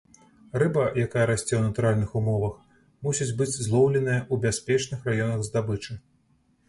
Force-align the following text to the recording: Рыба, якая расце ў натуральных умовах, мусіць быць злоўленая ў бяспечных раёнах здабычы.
Рыба, 0.61 0.85
якая 1.05 1.25
расце 1.31 1.47
ў 1.47 1.59
натуральных 1.65 2.15
умовах, 2.21 2.55
мусіць 3.09 3.29
быць 3.43 3.51
злоўленая 3.67 4.19
ў 4.33 4.43
бяспечных 4.47 4.99
раёнах 5.11 5.39
здабычы. 5.51 5.93